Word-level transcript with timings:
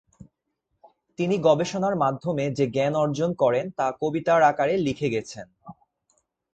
তিনি 1.19 1.35
গবেষণার 1.37 1.95
মাধ্যমে 1.95 2.45
যে 2.51 2.65
জ্ঞান 2.67 2.93
অর্জন 2.95 3.29
করেন, 3.33 3.65
তা 3.69 3.85
কবিতার 4.01 4.41
আকারে 4.43 4.75
লিখে 4.77 5.07
গেছেন। 5.09 5.47